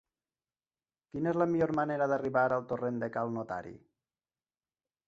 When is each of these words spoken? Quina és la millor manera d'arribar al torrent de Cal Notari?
Quina 1.11 1.29
és 1.33 1.37
la 1.41 1.47
millor 1.51 1.75
manera 1.81 2.09
d'arribar 2.13 2.47
al 2.57 2.67
torrent 2.73 2.99
de 3.05 3.13
Cal 3.19 3.35
Notari? 3.39 3.79